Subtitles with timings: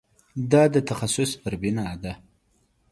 [0.51, 2.13] دا د تخصص پر بنا ده.